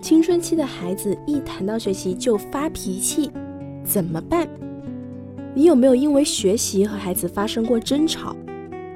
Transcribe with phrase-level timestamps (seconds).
[0.00, 3.30] 青春期的孩子一谈到学习就发脾气，
[3.84, 4.48] 怎么办？
[5.54, 8.34] 你有没有因为学习和孩子发生过争吵？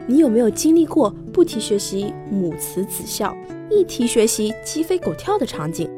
[0.06, 3.36] 你有没有经历过不提学习母慈子孝，
[3.70, 5.90] 一提学习鸡飞狗跳的场景？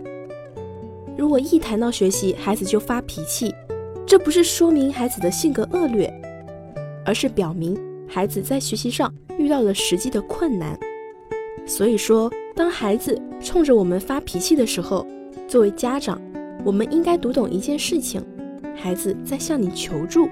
[1.16, 3.54] 如果一谈到学习孩子就发脾气，
[4.04, 6.12] 这不是说明孩子的性格恶劣，
[7.04, 7.78] 而是表明
[8.08, 10.76] 孩子在学习上遇到了实际的困难。
[11.64, 12.28] 所以说。
[12.56, 15.06] 当孩子冲着我们发脾气的时候，
[15.46, 16.18] 作为家长，
[16.64, 18.18] 我们应该读懂一件事情：
[18.74, 20.26] 孩子在向你求助。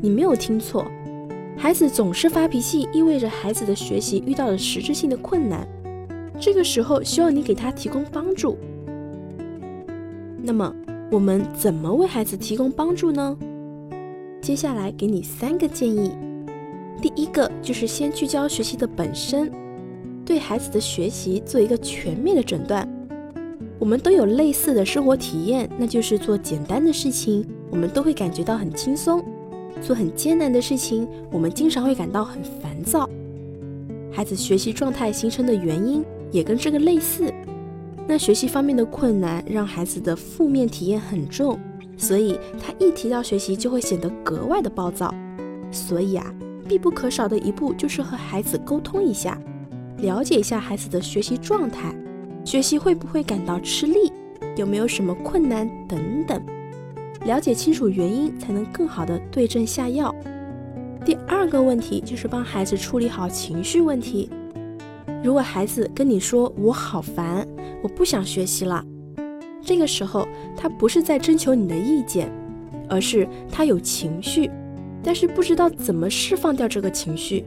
[0.00, 0.84] 你没有听错，
[1.56, 5.64] 孩子总是发脾气，意味着孩子的学习遇到了实质性的困难。
[6.40, 8.58] 这个时候，希望你给他提供帮助。
[10.42, 10.74] 那么，
[11.12, 13.38] 我们怎么为孩子提供帮助呢？
[14.42, 16.10] 接下来给你三个建议。
[17.00, 19.48] 第一个就是先聚焦学习的本身。
[20.26, 22.86] 对孩子的学习做一个全面的诊断。
[23.78, 29.20] 我们都有类似的生活体验，那就是做简单的事情，我们都会感觉到很轻松；
[29.80, 33.08] 做很艰难的事情，我们经常会感到很烦躁。
[34.10, 37.32] 孩子学习状态形成的原因也跟这个类似。
[38.08, 41.58] 那学习方面的困难让孩子的负面体验很重，
[41.96, 45.14] 所以他一提到学习就会显得格外的暴躁。
[45.70, 46.34] 所以啊，
[46.66, 49.38] 必不可少的一步就是和孩子沟通一下。
[49.98, 51.94] 了解一下孩子的学习状态，
[52.44, 54.12] 学习会不会感到吃力，
[54.56, 56.42] 有没有什么困难等等，
[57.24, 60.14] 了解清楚原因，才能更好的对症下药。
[61.04, 64.28] 第二个问题就是帮孩子处理好情绪问题。
[65.22, 67.46] 如果孩子跟你说“我好烦，
[67.82, 68.84] 我不想学习了”，
[69.62, 72.30] 这个时候他不是在征求你的意见，
[72.88, 74.50] 而是他有情绪，
[75.02, 77.44] 但是不知道怎么释放掉这个情绪。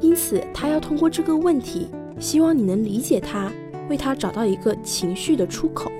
[0.00, 1.88] 因此，他要通过这个问题，
[2.18, 3.52] 希望你能理解他，
[3.88, 5.90] 为他找到一个情绪的出口。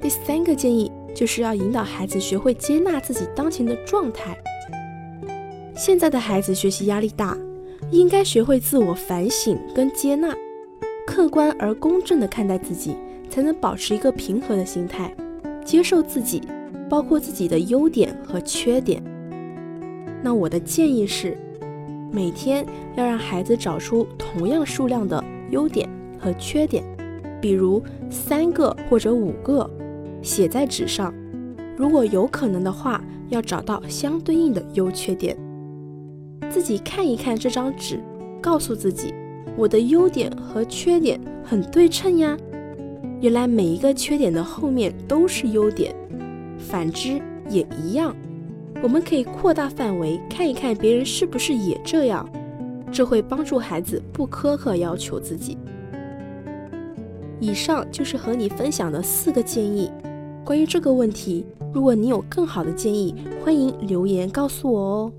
[0.00, 4.36] 第三个建议就是要引导孩子学会接纳自己当前的状态。
[5.76, 7.36] 现在的孩子学习压力大，
[7.90, 10.34] 应该学会自我反省跟接纳，
[11.06, 12.96] 客观而公正的看待自己，
[13.28, 15.14] 才能保持一个平和的心态，
[15.62, 16.42] 接受自己，
[16.88, 19.02] 包括自己的优点和缺点。
[20.22, 21.36] 那我的建议是。
[22.12, 22.66] 每天
[22.96, 25.88] 要让孩子找出同样数量的优点
[26.18, 26.84] 和缺点，
[27.40, 29.68] 比如三个或者五个，
[30.20, 31.14] 写在纸上。
[31.76, 35.36] 如果有可能的话，要找到相对应的优缺点，
[36.50, 38.00] 自己看一看这张纸，
[38.40, 39.14] 告诉自己，
[39.56, 42.36] 我的优点和缺点很对称呀。
[43.20, 45.94] 原来每一个缺点的后面都是优点，
[46.58, 48.14] 反之也一样。
[48.82, 52.28] 我们可以扩大范围看一看别人是不是也这样，
[52.90, 55.58] 这会帮助孩子不苛刻要求自己。
[57.38, 59.90] 以上就是和你分享的四个建议。
[60.44, 63.14] 关于这个问题，如果你有更好的建议，
[63.44, 65.12] 欢迎留言告诉我哦。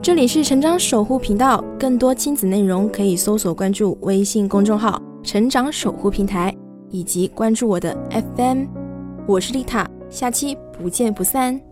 [0.00, 6.54] 这里是成长守护频道，更多亲子内容可以搜索关注微信公众号“成长守护平台”，
[6.88, 7.96] 以及关注我的
[8.36, 8.64] FM。
[9.26, 9.86] 我是丽塔。
[10.10, 11.67] 下期不见不散。